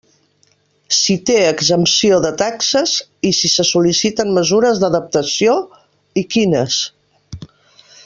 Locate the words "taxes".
2.43-2.95